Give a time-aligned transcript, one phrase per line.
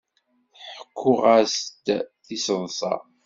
[0.57, 1.87] Tḥekku-aɣ-d
[2.25, 2.93] tiseḍsa.